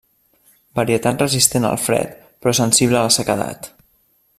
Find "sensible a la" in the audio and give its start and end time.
2.65-3.17